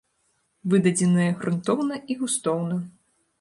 [0.71, 2.81] Выдадзеная грунтоўна і густоўна.